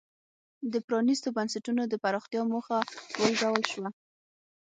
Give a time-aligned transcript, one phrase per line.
[0.71, 2.77] د پرانیستو بنسټونو د پراختیا موخه
[3.21, 3.89] ولګول شوه.